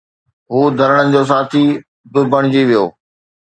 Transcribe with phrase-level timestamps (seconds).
[0.51, 1.65] هو ڌرڻن جو ساٿي
[2.11, 2.85] به بڻجي ويو.